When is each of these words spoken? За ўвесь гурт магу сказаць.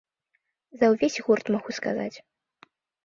За 0.79 0.89
ўвесь 0.93 1.19
гурт 1.27 1.45
магу 1.57 1.71
сказаць. 1.79 2.17